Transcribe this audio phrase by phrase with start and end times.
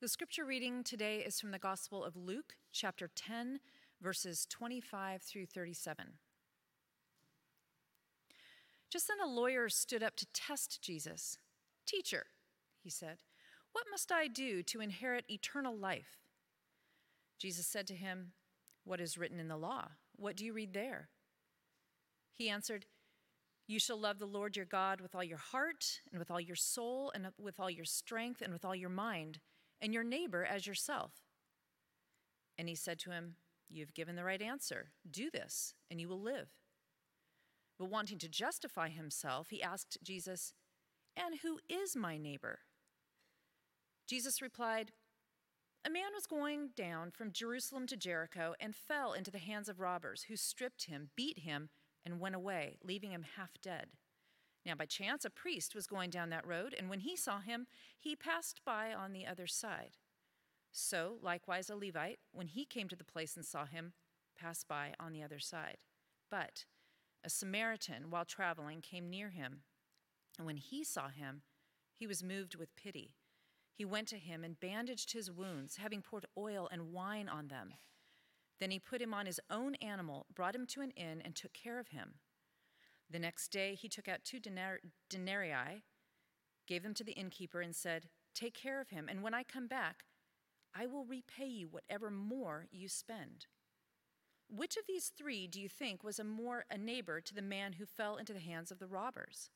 [0.00, 3.60] The scripture reading today is from the Gospel of Luke, chapter 10,
[4.00, 6.14] verses 25 through 37.
[8.90, 11.36] Just then, a lawyer stood up to test Jesus.
[11.84, 12.24] Teacher,
[12.82, 13.18] he said,
[13.72, 16.18] what must I do to inherit eternal life?
[17.38, 18.32] Jesus said to him,
[18.84, 19.88] What is written in the law?
[20.16, 21.10] What do you read there?
[22.32, 22.86] He answered,
[23.66, 26.56] You shall love the Lord your God with all your heart, and with all your
[26.56, 29.40] soul, and with all your strength, and with all your mind
[29.80, 31.12] and your neighbor as yourself.
[32.58, 33.36] And he said to him,
[33.68, 34.90] You have given the right answer.
[35.10, 36.48] Do this, and you will live.
[37.78, 40.52] But wanting to justify himself, he asked Jesus,
[41.16, 42.60] And who is my neighbor?
[44.06, 44.92] Jesus replied,
[45.86, 49.80] A man was going down from Jerusalem to Jericho and fell into the hands of
[49.80, 51.70] robbers, who stripped him, beat him,
[52.04, 53.86] and went away, leaving him half dead.
[54.64, 57.66] Now, by chance, a priest was going down that road, and when he saw him,
[57.98, 59.96] he passed by on the other side.
[60.72, 63.94] So, likewise, a Levite, when he came to the place and saw him,
[64.38, 65.78] passed by on the other side.
[66.30, 66.66] But
[67.24, 69.62] a Samaritan, while traveling, came near him,
[70.38, 71.42] and when he saw him,
[71.94, 73.14] he was moved with pity.
[73.74, 77.74] He went to him and bandaged his wounds, having poured oil and wine on them.
[78.58, 81.54] Then he put him on his own animal, brought him to an inn, and took
[81.54, 82.16] care of him.
[83.10, 85.82] The next day he took out two denarii,
[86.66, 89.66] gave them to the innkeeper, and said, Take care of him, and when I come
[89.66, 90.04] back,
[90.74, 93.46] I will repay you whatever more you spend.
[94.48, 97.74] Which of these three do you think was a more a neighbor to the man
[97.74, 99.50] who fell into the hands of the robbers?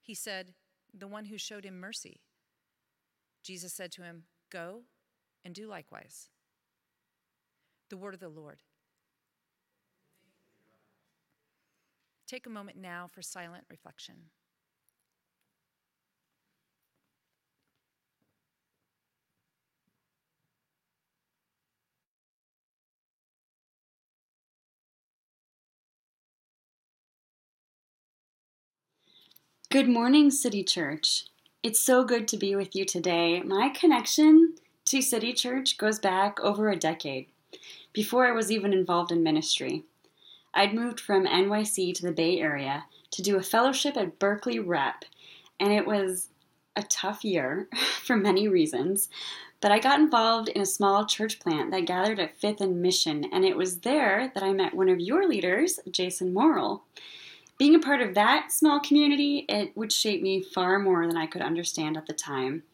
[0.00, 0.54] He said,
[0.92, 2.20] The one who showed him mercy.
[3.44, 4.82] Jesus said to him, Go
[5.44, 6.28] and do likewise.
[7.90, 8.62] The word of the Lord.
[12.32, 14.14] Take a moment now for silent reflection.
[29.68, 31.26] Good morning, City Church.
[31.62, 33.42] It's so good to be with you today.
[33.42, 34.54] My connection
[34.86, 37.26] to City Church goes back over a decade,
[37.92, 39.84] before I was even involved in ministry.
[40.54, 45.04] I'd moved from NYC to the Bay Area to do a fellowship at Berkeley Rep,
[45.58, 46.28] and it was
[46.76, 47.68] a tough year
[48.02, 49.08] for many reasons.
[49.60, 53.24] But I got involved in a small church plant that gathered at Fifth and Mission,
[53.32, 56.82] and it was there that I met one of your leaders, Jason Morrill.
[57.58, 61.26] Being a part of that small community, it would shape me far more than I
[61.26, 62.64] could understand at the time.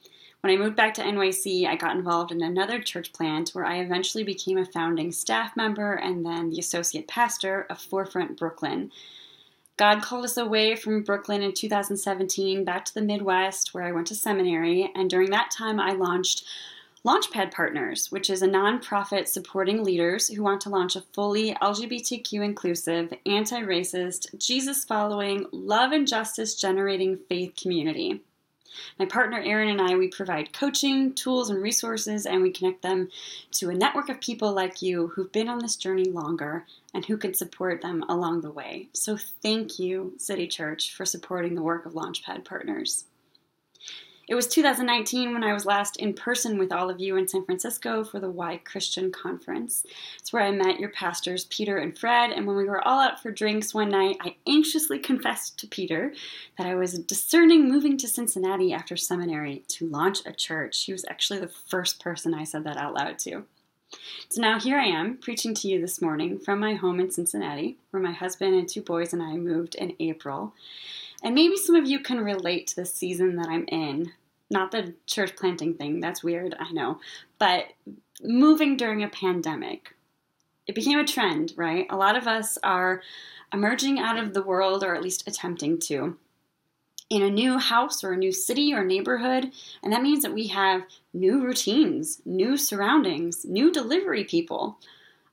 [0.41, 3.81] When I moved back to NYC, I got involved in another church plant where I
[3.81, 8.93] eventually became a founding staff member and then the associate pastor of Forefront Brooklyn.
[9.77, 14.07] God called us away from Brooklyn in 2017 back to the Midwest where I went
[14.09, 16.45] to seminary, and during that time I launched
[17.05, 22.45] Launchpad Partners, which is a nonprofit supporting leaders who want to launch a fully LGBTQ
[22.45, 28.21] inclusive, anti racist, Jesus following, love and justice generating faith community.
[28.99, 33.09] My partner Erin and I, we provide coaching, tools, and resources, and we connect them
[33.53, 37.17] to a network of people like you who've been on this journey longer and who
[37.17, 38.89] can support them along the way.
[38.93, 43.05] So thank you, City Church, for supporting the work of Launchpad Partners.
[44.29, 47.47] It was 2019 when I was last in person with all of you in San
[47.47, 49.87] Francisco for the Why Christian Conference.
[50.19, 53.23] It's where I met your pastors, Peter and Fred, and when we were all out
[53.23, 56.13] for drinks one night, I anxiously confessed to Peter
[56.59, 60.85] that I was discerning moving to Cincinnati after seminary to launch a church.
[60.85, 63.45] He was actually the first person I said that out loud to.
[64.29, 67.79] So now here I am preaching to you this morning from my home in Cincinnati,
[67.93, 70.53] where my husband and two boys and I moved in April.
[71.23, 74.13] And maybe some of you can relate to the season that I'm in.
[74.51, 77.01] Not the church planting thing, that's weird, I know.
[77.39, 77.67] But
[78.23, 79.95] moving during a pandemic.
[80.67, 81.87] It became a trend, right?
[81.91, 83.03] A lot of us are
[83.53, 86.17] emerging out of the world, or at least attempting to,
[87.11, 89.51] in a new house or a new city or neighborhood.
[89.83, 90.83] And that means that we have
[91.15, 94.79] new routines, new surroundings, new delivery people.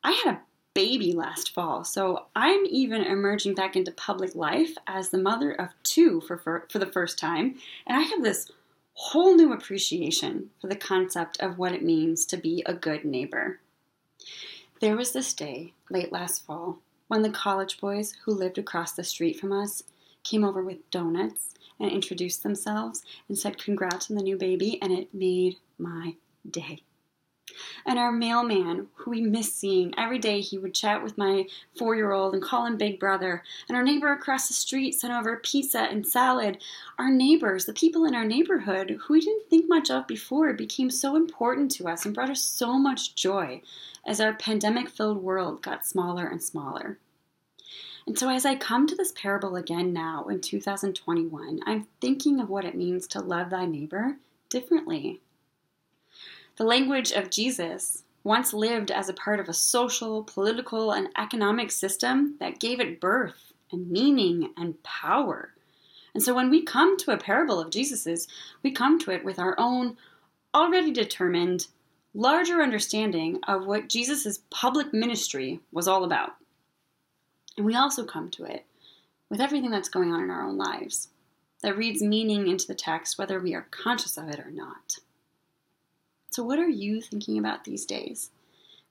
[0.04, 0.42] I had a
[0.74, 1.84] baby last fall.
[1.84, 6.66] So I'm even emerging back into public life as the mother of two for, for,
[6.70, 7.56] for the first time.
[7.88, 8.52] And I have this
[8.96, 13.60] whole new appreciation for the concept of what it means to be a good neighbor.
[14.82, 19.04] There was this day, late last fall, when the college boys who lived across the
[19.04, 19.84] street from us
[20.24, 24.92] came over with donuts and introduced themselves and said congrats on the new baby, and
[24.92, 26.16] it made my
[26.50, 26.82] day.
[27.86, 31.46] And our mailman, who we miss seeing every day, he would chat with my
[31.78, 33.44] four year old and call him Big Brother.
[33.68, 36.58] And our neighbor across the street sent over pizza and salad.
[36.98, 40.90] Our neighbors, the people in our neighborhood who we didn't think much of before, became
[40.90, 43.62] so important to us and brought us so much joy
[44.08, 46.98] as our pandemic filled world got smaller and smaller.
[48.08, 52.50] And so, as I come to this parable again now in 2021, I'm thinking of
[52.50, 54.18] what it means to love thy neighbor
[54.50, 55.22] differently.
[56.58, 61.70] The language of Jesus once lived as a part of a social, political, and economic
[61.70, 65.54] system that gave it birth and meaning and power.
[66.14, 68.28] And so when we come to a parable of Jesus's,
[68.64, 69.98] we come to it with our own
[70.54, 71.68] already determined,
[72.14, 76.36] larger understanding of what Jesus' public ministry was all about.
[77.58, 78.66] And we also come to it
[79.30, 81.10] with everything that's going on in our own lives
[81.62, 85.00] that reads meaning into the text, whether we are conscious of it or not.
[86.36, 88.30] So, what are you thinking about these days?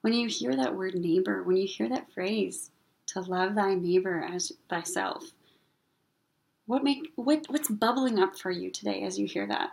[0.00, 2.70] When you hear that word neighbor, when you hear that phrase,
[3.08, 5.32] to love thy neighbor as thyself,
[6.64, 9.72] what make what what's bubbling up for you today as you hear that?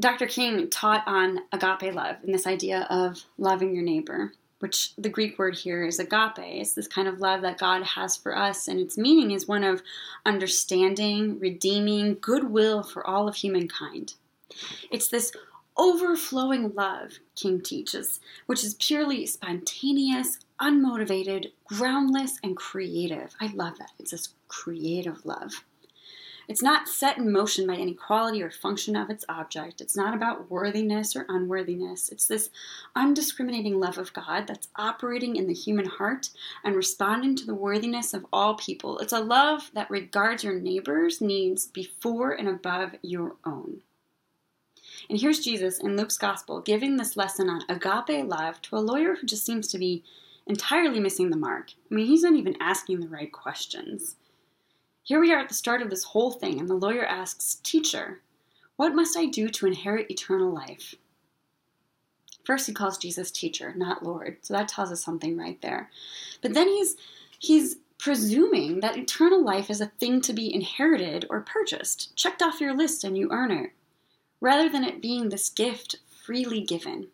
[0.00, 0.24] Dr.
[0.24, 5.38] King taught on agape love and this idea of loving your neighbor, which the Greek
[5.38, 6.38] word here is agape.
[6.38, 9.62] It's this kind of love that God has for us, and its meaning is one
[9.62, 9.82] of
[10.24, 14.14] understanding, redeeming, goodwill for all of humankind.
[14.90, 15.32] It's this
[15.76, 23.34] overflowing love, King teaches, which is purely spontaneous, unmotivated, groundless, and creative.
[23.40, 23.90] I love that.
[23.98, 25.64] It's this creative love.
[26.48, 29.80] It's not set in motion by any quality or function of its object.
[29.80, 32.08] It's not about worthiness or unworthiness.
[32.08, 32.50] It's this
[32.94, 36.30] undiscriminating love of God that's operating in the human heart
[36.62, 38.98] and responding to the worthiness of all people.
[38.98, 43.82] It's a love that regards your neighbor's needs before and above your own.
[45.08, 49.16] And here's Jesus in Luke's gospel giving this lesson on agape love to a lawyer
[49.16, 50.02] who just seems to be
[50.46, 51.72] entirely missing the mark.
[51.90, 54.16] I mean, he's not even asking the right questions.
[55.02, 58.20] Here we are at the start of this whole thing, and the lawyer asks, Teacher,
[58.76, 60.94] what must I do to inherit eternal life?
[62.44, 64.38] First, he calls Jesus teacher, not Lord.
[64.42, 65.90] So that tells us something right there.
[66.42, 66.96] But then he's
[67.38, 72.60] he's presuming that eternal life is a thing to be inherited or purchased, checked off
[72.60, 73.72] your list and you earn it
[74.40, 77.08] rather than it being this gift freely given.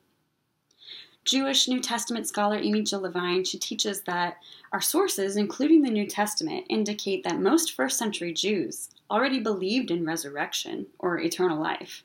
[1.25, 4.39] Jewish New Testament scholar Amy Jill Levine, she teaches that
[4.73, 10.05] our sources, including the New Testament, indicate that most first century Jews already believed in
[10.05, 12.03] resurrection or eternal life.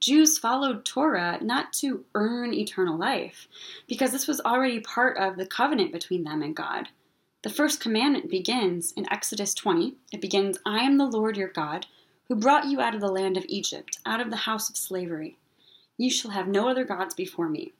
[0.00, 3.46] Jews followed Torah not to earn eternal life,
[3.86, 6.88] because this was already part of the covenant between them and God.
[7.42, 9.94] The first commandment begins in Exodus 20.
[10.12, 11.86] It begins, I am the Lord your God
[12.30, 15.36] who brought you out of the land of Egypt, out of the house of slavery.
[15.98, 17.72] You shall have no other gods before me.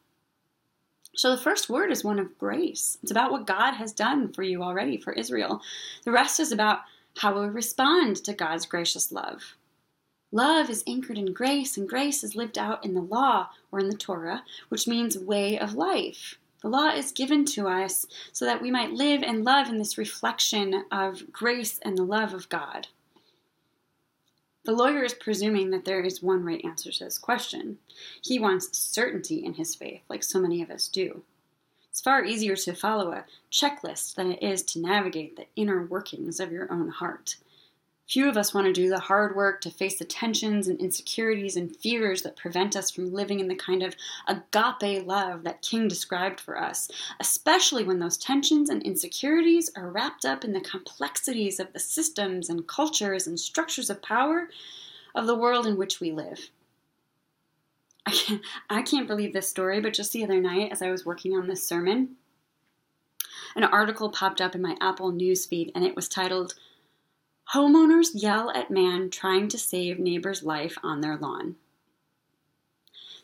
[1.14, 2.98] So the first word is one of grace.
[3.00, 5.62] It's about what God has done for you already, for Israel.
[6.04, 6.80] The rest is about
[7.18, 9.54] how we respond to God's gracious love.
[10.32, 13.88] Love is anchored in grace, and grace is lived out in the law or in
[13.88, 16.38] the Torah, which means way of life.
[16.62, 19.96] The law is given to us so that we might live and love in this
[19.96, 22.88] reflection of grace and the love of God.
[24.64, 27.78] The lawyer is presuming that there is one right answer to this question.
[28.22, 31.22] He wants certainty in his faith, like so many of us do.
[31.88, 36.40] It's far easier to follow a checklist than it is to navigate the inner workings
[36.40, 37.36] of your own heart.
[38.10, 41.54] Few of us want to do the hard work to face the tensions and insecurities
[41.54, 43.94] and fears that prevent us from living in the kind of
[44.26, 46.90] agape love that King described for us,
[47.20, 52.48] especially when those tensions and insecurities are wrapped up in the complexities of the systems
[52.48, 54.48] and cultures and structures of power
[55.14, 56.50] of the world in which we live.
[58.06, 61.06] I can't, I can't believe this story, but just the other night, as I was
[61.06, 62.16] working on this sermon,
[63.54, 66.54] an article popped up in my Apple News feed, and it was titled
[67.54, 71.56] Homeowners yell at man trying to save neighbor's life on their lawn.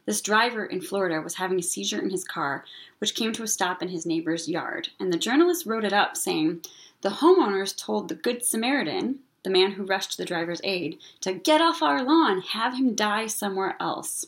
[0.04, 2.64] This driver in Florida was having a seizure in his car,
[2.99, 6.16] which came to a stop in his neighbor's yard, and the journalist wrote it up
[6.16, 6.62] saying,
[7.02, 11.33] The homeowners told the Good Samaritan, the man who rushed to the driver's aid, to
[11.33, 14.26] get off our lawn, have him die somewhere else.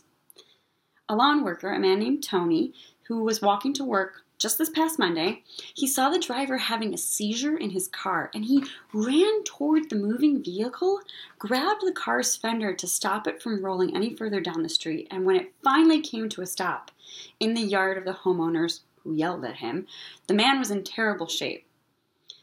[1.09, 2.73] A lawn worker, a man named Tony,
[3.09, 5.43] who was walking to work just this past Monday,
[5.75, 9.97] he saw the driver having a seizure in his car and he ran toward the
[9.97, 11.01] moving vehicle,
[11.39, 15.09] grabbed the car's fender to stop it from rolling any further down the street.
[15.11, 16.91] And when it finally came to a stop
[17.41, 19.87] in the yard of the homeowners who yelled at him,
[20.29, 21.65] the man was in terrible shape.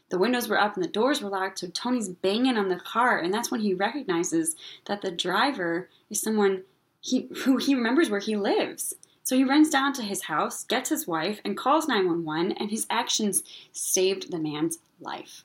[0.08, 3.18] The windows were up and the doors were locked, so Tony's banging on the car,
[3.18, 6.62] and that's when he recognizes that the driver is someone
[7.00, 8.94] he who he remembers where he lives.
[9.26, 12.86] So he runs down to his house, gets his wife, and calls 911, and his
[12.88, 13.42] actions
[13.72, 15.42] saved the man's life.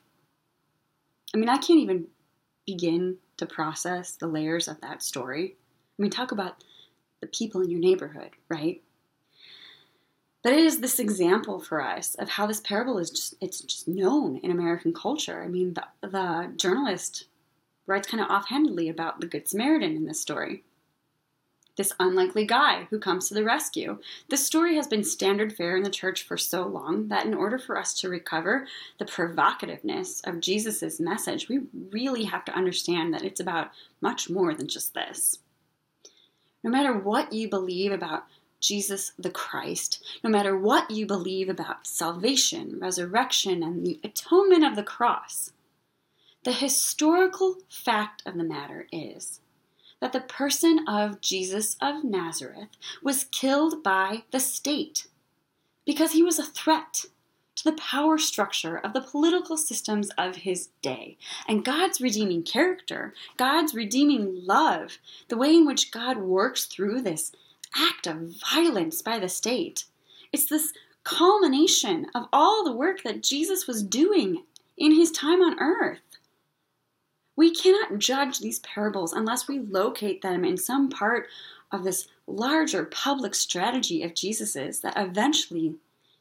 [1.34, 2.06] I mean, I can't even
[2.64, 5.56] begin to process the layers of that story.
[5.98, 6.62] I mean, talk about
[7.20, 8.80] the people in your neighborhood, right?
[10.44, 13.88] But it is this example for us of how this parable is just it's just
[13.88, 15.42] known in American culture.
[15.42, 17.24] I mean, the, the journalist
[17.88, 20.62] writes kind of offhandedly about the Good Samaritan in this story.
[21.76, 23.98] This unlikely guy who comes to the rescue.
[24.28, 27.58] This story has been standard fare in the church for so long that in order
[27.58, 28.66] for us to recover
[28.98, 31.60] the provocativeness of Jesus' message, we
[31.90, 33.70] really have to understand that it's about
[34.02, 35.38] much more than just this.
[36.62, 38.24] No matter what you believe about
[38.60, 44.76] Jesus the Christ, no matter what you believe about salvation, resurrection, and the atonement of
[44.76, 45.52] the cross,
[46.44, 49.40] the historical fact of the matter is
[50.02, 52.70] that the person of Jesus of Nazareth
[53.04, 55.06] was killed by the state
[55.86, 57.04] because he was a threat
[57.54, 61.16] to the power structure of the political systems of his day.
[61.46, 67.30] And God's redeeming character, God's redeeming love, the way in which God works through this
[67.76, 69.84] act of violence by the state.
[70.32, 70.72] It's this
[71.04, 74.42] culmination of all the work that Jesus was doing
[74.76, 76.00] in his time on earth.
[77.36, 81.28] We cannot judge these parables unless we locate them in some part
[81.70, 85.76] of this larger public strategy of Jesus's that eventually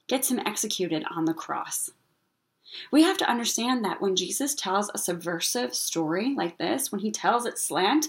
[0.07, 1.91] gets him executed on the cross.
[2.91, 7.11] We have to understand that when Jesus tells a subversive story like this, when he
[7.11, 8.07] tells it slant,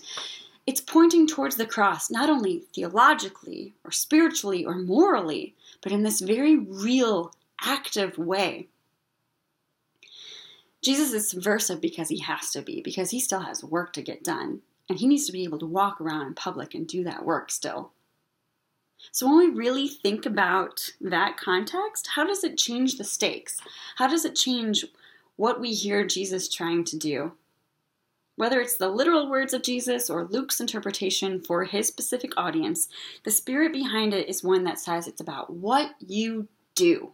[0.67, 6.21] it's pointing towards the cross, not only theologically or spiritually or morally, but in this
[6.21, 8.69] very real, active way.
[10.83, 14.25] Jesus is subversive because he has to be, because he still has work to get
[14.25, 17.25] done, and he needs to be able to walk around in public and do that
[17.25, 17.93] work still.
[19.11, 23.59] So, when we really think about that context, how does it change the stakes?
[23.97, 24.85] How does it change
[25.37, 27.33] what we hear Jesus trying to do?
[28.37, 32.89] Whether it's the literal words of Jesus or Luke's interpretation for his specific audience,
[33.25, 37.13] the spirit behind it is one that says it's about what you do.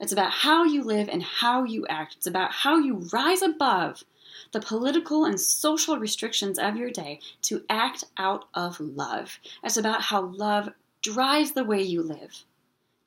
[0.00, 2.16] It's about how you live and how you act.
[2.16, 4.04] It's about how you rise above
[4.52, 9.38] the political and social restrictions of your day to act out of love.
[9.62, 10.70] It's about how love
[11.02, 12.44] drives the way you live.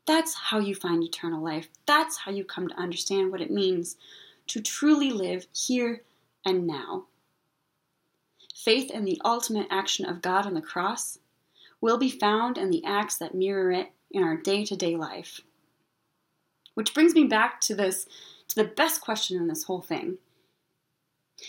[0.05, 1.67] That's how you find eternal life.
[1.85, 3.97] That's how you come to understand what it means
[4.47, 6.03] to truly live here
[6.45, 7.07] and now
[8.67, 11.19] faith in the ultimate action of God on the cross
[11.79, 15.39] will be found in the acts that mirror it in our day-to-day life.
[16.77, 18.05] Which brings me back to this
[18.49, 20.19] to the best question in this whole thing.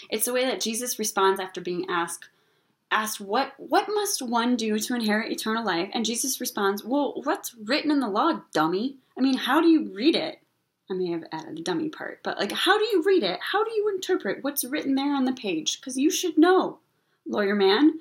[0.08, 2.30] It's the way that Jesus responds after being asked
[2.90, 7.54] asked what what must one do to inherit eternal life and Jesus responds, "Well, what's
[7.54, 8.96] written in the law, dummy?
[9.18, 10.40] I mean, how do you read it?"
[10.90, 13.38] I may have added a dummy part, but like how do you read it?
[13.52, 15.82] How do you interpret what's written there on the page?
[15.82, 16.78] Cuz you should know
[17.26, 18.00] lawyer man?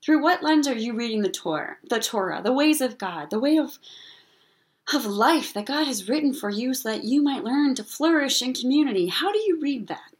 [0.00, 3.40] Through what lens are you reading the Torah, the Torah, the ways of God, the
[3.40, 3.80] way of
[4.94, 8.40] of life that God has written for you so that you might learn to flourish
[8.40, 9.08] in community?
[9.08, 10.12] How do you read that?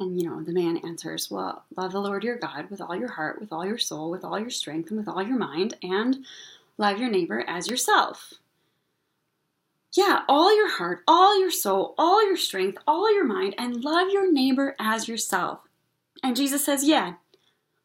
[0.00, 3.12] And you know, the man answers, Well, love the Lord your God with all your
[3.12, 6.24] heart, with all your soul, with all your strength, and with all your mind, and
[6.76, 8.34] love your neighbor as yourself.
[9.92, 14.08] Yeah, all your heart, all your soul, all your strength, all your mind, and love
[14.10, 15.60] your neighbor as yourself.
[16.24, 17.14] And Jesus says, Yeah,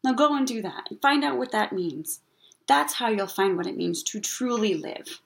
[0.04, 2.22] now go and do that and find out what that means.
[2.70, 5.22] That's how you'll find what it means to truly live.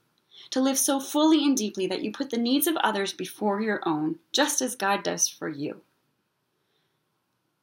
[0.51, 3.81] To live so fully and deeply that you put the needs of others before your
[3.85, 5.81] own, just as God does for you.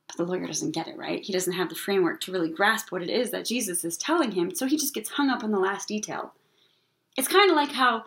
[0.06, 1.24] But the lawyer doesn't get it, right?
[1.24, 4.32] He doesn't have the framework to really grasp what it is that Jesus is telling
[4.32, 6.34] him, so he just gets hung up on the last detail.
[7.16, 8.04] It's kind of like how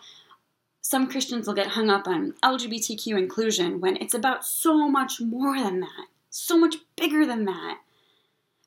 [0.82, 5.58] some Christians will get hung up on LGBTQ inclusion when it's about so much more
[5.58, 7.77] than that so much bigger than that.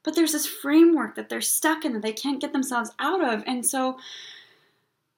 [0.07, 3.43] But there's this framework that they're stuck in that they can't get themselves out of.
[3.45, 3.99] And so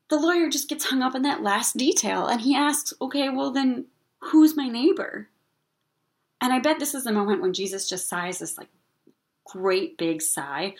[0.08, 3.50] the lawyer just gets hung up in that last detail and he asks, okay, well,
[3.50, 3.84] then
[4.20, 5.28] who's my neighbor?
[6.40, 8.70] And I bet this is the moment when Jesus just sighs this like
[9.44, 10.74] great big sigh.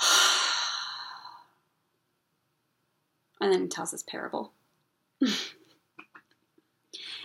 [3.40, 4.50] and then he tells this parable.
[5.20, 5.30] and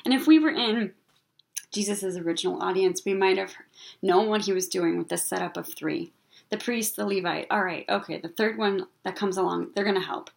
[0.05, 0.93] if we were in
[1.71, 3.53] Jesus' original audience, we might have
[4.01, 6.11] known what he was doing with this setup of three.
[6.49, 7.47] The priest, the Levite.
[7.51, 10.31] All right, okay, the third one that comes along, they're going to help.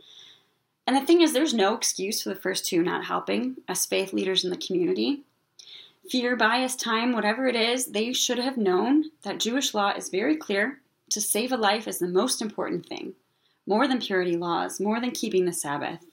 [0.87, 4.13] And the thing is, there's no excuse for the first two not helping as faith
[4.13, 5.23] leaders in the community.
[6.11, 10.37] Fear, bias, time, whatever it is, they should have known that Jewish law is very
[10.37, 13.15] clear to save a life is the most important thing,
[13.67, 16.05] more than purity laws, more than keeping the Sabbath.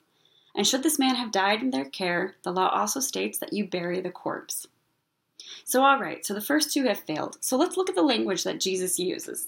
[0.55, 3.65] And should this man have died in their care, the law also states that you
[3.65, 4.67] bury the corpse.
[5.63, 7.37] So, all right, so the first two have failed.
[7.41, 9.47] So let's look at the language that Jesus uses.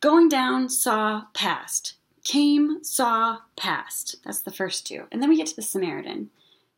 [0.00, 1.94] Going down, saw, passed.
[2.24, 4.16] Came, saw, passed.
[4.24, 5.04] That's the first two.
[5.12, 6.30] And then we get to the Samaritan.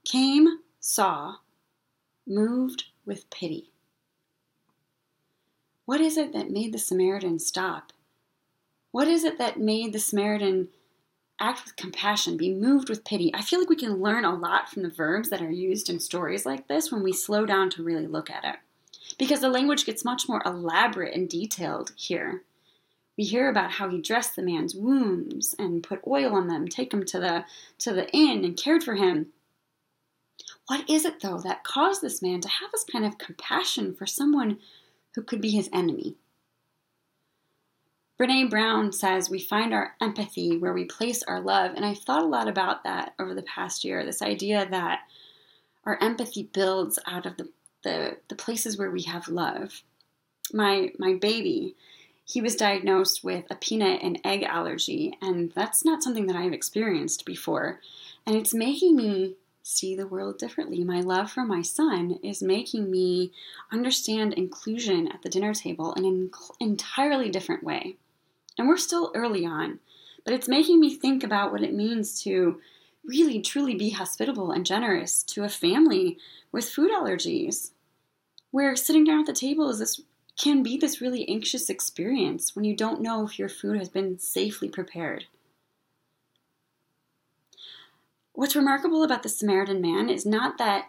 [0.05, 1.37] Came, saw,
[2.27, 3.71] moved with pity.
[5.87, 7.93] What is it that made the Samaritan stop?
[8.91, 10.69] What is it that made the Samaritan
[11.45, 13.31] act with compassion, be moved with pity?
[13.35, 16.01] I feel like we can learn a lot from the verbs that are used in
[16.01, 18.57] stories like this when we slow down to really look at it.
[19.19, 22.43] Because the language gets much more elaborate and detailed here.
[23.19, 26.93] We hear about how he dressed the man's wounds and put oil on them, take
[26.93, 27.45] him to the
[27.79, 29.27] to the inn and cared for him.
[30.67, 34.07] What is it though that caused this man to have this kind of compassion for
[34.07, 34.59] someone
[35.15, 36.17] who could be his enemy?
[38.19, 42.23] Brene Brown says we find our empathy where we place our love, and I've thought
[42.23, 44.05] a lot about that over the past year.
[44.05, 45.01] This idea that
[45.85, 47.49] our empathy builds out of the,
[47.83, 49.83] the, the places where we have love.
[50.53, 51.75] My my baby
[52.27, 56.55] he was diagnosed with a peanut and egg allergy, and that's not something that I've
[56.55, 57.81] experienced before.
[58.27, 60.85] And it's making me see the world differently.
[60.85, 63.33] My love for my son is making me
[63.71, 66.31] understand inclusion at the dinner table in an
[66.61, 67.97] entirely different way.
[68.59, 69.81] And we're still early on,
[70.25, 72.61] but it's making me think about what it means to
[73.05, 76.19] really truly be hospitable and generous to a family
[76.53, 77.73] with food allergies.
[78.51, 80.01] Where sitting down at the table is this
[80.37, 84.19] can be this really anxious experience when you don't know if your food has been
[84.19, 85.27] safely prepared.
[88.33, 90.87] What's remarkable about the Samaritan man is not that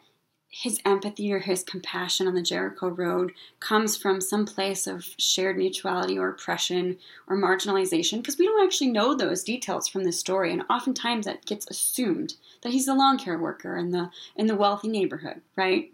[0.58, 5.58] his empathy or his compassion on the Jericho road comes from some place of shared
[5.58, 6.98] mutuality or oppression
[7.28, 11.46] or marginalization, because we don't actually know those details from this story, and oftentimes that
[11.46, 15.92] gets assumed that he's the lawn care worker in the in the wealthy neighborhood, right?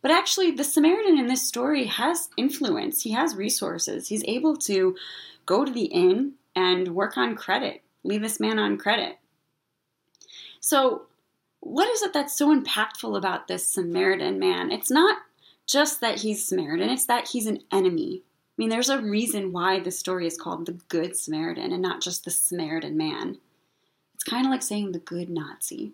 [0.00, 3.02] But actually, the Samaritan in this story has influence.
[3.02, 4.08] He has resources.
[4.08, 4.96] He's able to
[5.44, 9.18] go to the inn and work on credit, leave this man on credit.
[10.60, 11.08] So,
[11.62, 14.72] what is it that's so impactful about this Samaritan man?
[14.72, 15.18] It's not
[15.64, 18.22] just that he's Samaritan, it's that he's an enemy.
[18.24, 22.02] I mean, there's a reason why the story is called the Good Samaritan and not
[22.02, 23.38] just the Samaritan man.
[24.14, 25.92] It's kind of like saying the good Nazi.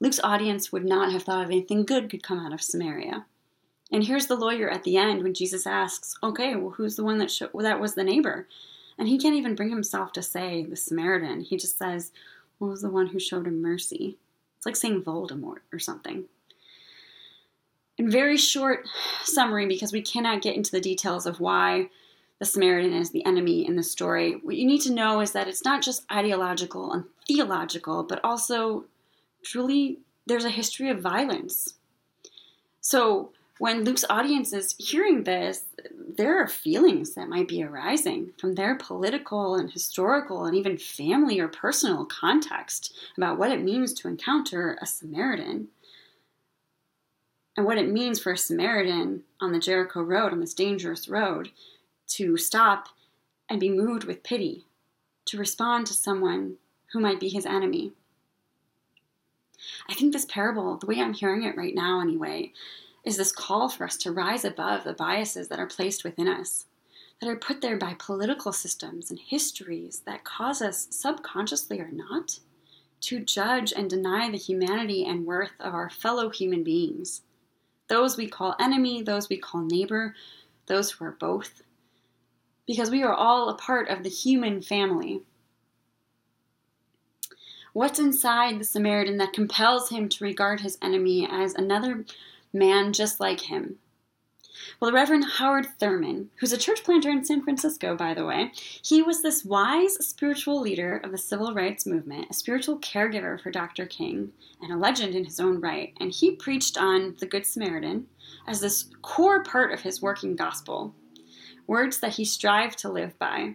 [0.00, 3.24] Luke's audience would not have thought of anything good could come out of Samaria.
[3.90, 7.18] And here's the lawyer at the end when Jesus asks, "Okay, well, who's the one
[7.18, 8.46] that sh- well, that was the neighbor?"
[8.98, 11.40] And he can't even bring himself to say the Samaritan.
[11.40, 12.12] He just says,
[12.58, 14.18] "What well, was the one who showed him mercy?"
[14.60, 16.26] It's like saying Voldemort or something.
[17.96, 18.86] In very short
[19.24, 21.88] summary, because we cannot get into the details of why
[22.40, 25.48] the Samaritan is the enemy in the story, what you need to know is that
[25.48, 28.84] it's not just ideological and theological, but also
[29.42, 31.74] truly there's a history of violence.
[32.82, 35.66] So when Luke's audience is hearing this,
[36.16, 41.38] there are feelings that might be arising from their political and historical and even family
[41.38, 45.68] or personal context about what it means to encounter a Samaritan
[47.54, 51.50] and what it means for a Samaritan on the Jericho road, on this dangerous road,
[52.12, 52.88] to stop
[53.50, 54.64] and be moved with pity,
[55.26, 56.56] to respond to someone
[56.94, 57.92] who might be his enemy.
[59.86, 62.54] I think this parable, the way I'm hearing it right now anyway,
[63.04, 66.66] is this call for us to rise above the biases that are placed within us,
[67.20, 72.40] that are put there by political systems and histories that cause us, subconsciously or not,
[73.00, 77.22] to judge and deny the humanity and worth of our fellow human beings.
[77.88, 80.14] Those we call enemy, those we call neighbor,
[80.66, 81.62] those who are both.
[82.66, 85.22] Because we are all a part of the human family.
[87.72, 92.04] What's inside the Samaritan that compels him to regard his enemy as another
[92.52, 93.78] man just like him.
[94.78, 98.52] Well, the Reverend Howard Thurman, who's a church planter in San Francisco, by the way,
[98.54, 103.50] he was this wise spiritual leader of the civil rights movement, a spiritual caregiver for
[103.50, 103.86] Dr.
[103.86, 105.94] King, and a legend in his own right.
[105.98, 108.06] And he preached on the Good Samaritan
[108.46, 110.94] as this core part of his working gospel,
[111.66, 113.54] words that he strived to live by.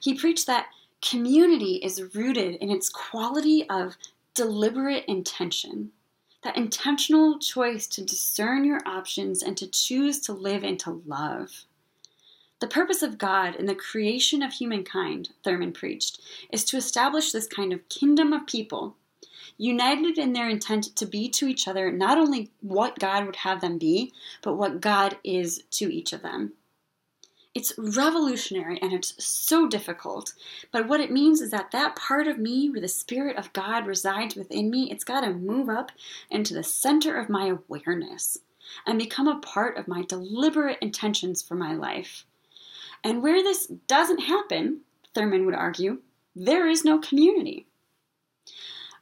[0.00, 0.68] He preached that
[1.02, 3.96] community is rooted in its quality of
[4.34, 5.92] deliberate intention
[6.42, 11.64] that intentional choice to discern your options and to choose to live and to love.
[12.60, 16.20] The purpose of God in the creation of humankind, Thurman preached,
[16.52, 18.96] is to establish this kind of kingdom of people,
[19.56, 23.60] united in their intent to be to each other not only what God would have
[23.60, 26.52] them be, but what God is to each of them.
[27.58, 30.32] It's revolutionary and it's so difficult.
[30.70, 33.84] But what it means is that that part of me where the Spirit of God
[33.84, 35.90] resides within me, it's got to move up
[36.30, 38.38] into the center of my awareness
[38.86, 42.24] and become a part of my deliberate intentions for my life.
[43.02, 45.98] And where this doesn't happen, Thurman would argue,
[46.36, 47.66] there is no community.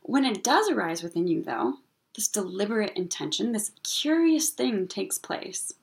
[0.00, 1.74] When it does arise within you, though,
[2.14, 5.74] this deliberate intention, this curious thing takes place.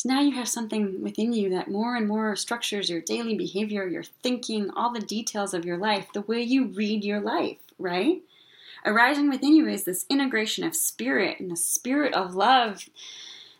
[0.00, 3.86] Because now you have something within you that more and more structures your daily behavior,
[3.86, 8.22] your thinking, all the details of your life, the way you read your life, right?
[8.86, 12.88] Arising within you is this integration of spirit and the spirit of love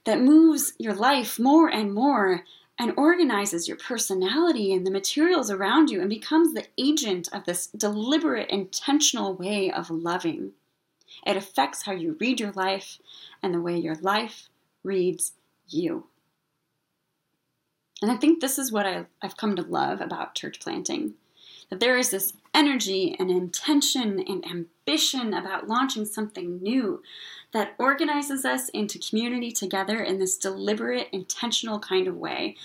[0.04, 2.46] that moves your life more and more
[2.78, 7.66] and organizes your personality and the materials around you and becomes the agent of this
[7.66, 10.52] deliberate, intentional way of loving.
[11.26, 12.98] It affects how you read your life
[13.42, 14.48] and the way your life
[14.82, 15.32] reads
[15.68, 16.06] you.
[18.02, 21.14] And I think this is what I, have come to love about church planting
[21.70, 27.02] that there is this energy and intention and ambition about launching something new
[27.52, 32.56] that organizes us into community together in this deliberate, intentional kind of way.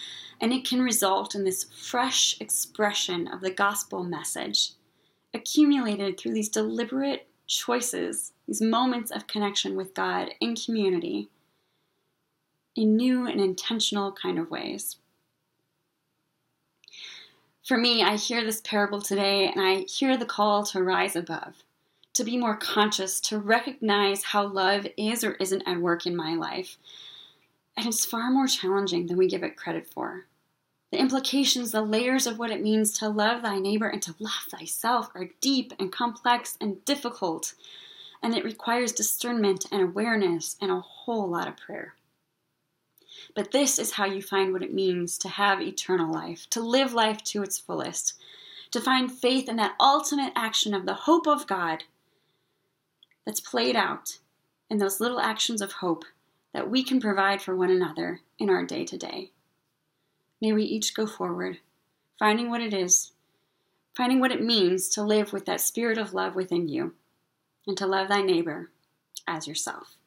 [0.42, 4.72] And it can result in this fresh expression of the gospel message,
[5.34, 11.30] accumulated through these deliberate choices, these moments of connection with God in community,
[12.76, 14.98] in new and intentional kind of ways.
[17.66, 21.64] For me, I hear this parable today and I hear the call to rise above,
[22.14, 26.36] to be more conscious, to recognize how love is or isn't at work in my
[26.36, 26.78] life.
[27.76, 30.28] And it's far more challenging than we give it credit for.
[30.92, 34.46] The implications, the layers of what it means to love thy neighbor and to love
[34.52, 37.56] thyself are deep and complex and difficult.
[38.22, 41.96] And it requires discernment and awareness and a whole lot of prayer.
[43.34, 46.94] But this is how you find what it means to have eternal life, to live
[46.94, 48.14] life to its fullest,
[48.72, 51.86] to find faith in that ultimate action of the hope of God
[53.26, 54.20] that's played out
[54.70, 56.06] in those little actions of hope
[56.54, 59.32] that we can provide for one another in our day to day.
[60.42, 61.60] May we each go forward,
[62.20, 63.12] finding what it is,
[63.96, 66.94] finding what it means to live with that spirit of love within you,
[67.68, 68.70] and to love thy neighbor
[69.28, 69.98] as yourself.